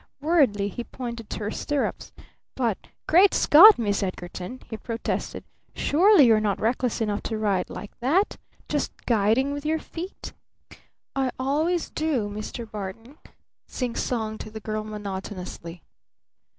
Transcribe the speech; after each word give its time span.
Worriedly 0.19 0.67
he 0.67 0.83
pointed 0.83 1.29
to 1.29 1.37
her 1.41 1.51
stirrups. 1.51 2.11
"But 2.55 2.87
Great 3.07 3.35
Scott, 3.35 3.77
Miss 3.77 4.01
Edgarton!" 4.01 4.59
he 4.67 4.75
protested. 4.75 5.43
"Surely 5.75 6.25
you're 6.25 6.39
not 6.39 6.59
reckless 6.59 7.01
enough 7.01 7.21
to 7.21 7.37
ride 7.37 7.69
like 7.69 7.91
that? 7.99 8.37
Just 8.67 8.91
guiding 9.05 9.53
with 9.53 9.63
your 9.63 9.77
feet?" 9.77 10.33
"I 11.15 11.29
always 11.37 11.91
do, 11.91 12.29
Mr. 12.29 12.65
Barton," 12.67 13.19
singsonged 13.67 14.39
the 14.51 14.59
girl 14.59 14.83
monotonously. 14.83 15.83